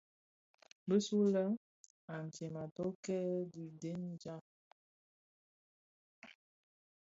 [0.87, 1.43] Bisulè
[2.15, 3.19] antsem a tokkè
[3.51, 4.35] dhidenèn dja.